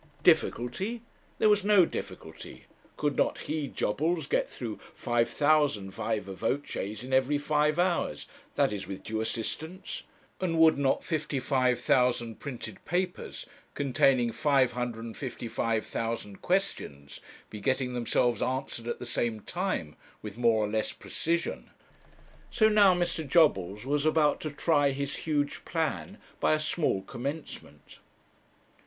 [0.23, 1.03] Difficulty!
[1.37, 2.65] There was no difficulty.
[2.97, 8.87] Could not he, Jobbles, get through 5,000 viva voces in every five hours that is,
[8.87, 10.01] with due assistance?
[10.39, 13.45] and would not 55,000 printed papers,
[13.75, 17.19] containing 555,000 questions,
[17.51, 21.69] be getting themselves answered at the same time, with more or less precision?
[22.49, 23.27] So now Mr.
[23.27, 27.99] Jobbles was about to try his huge plan by a small commencement.